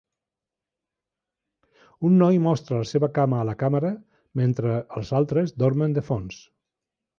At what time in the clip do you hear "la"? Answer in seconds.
2.81-2.87, 3.51-3.55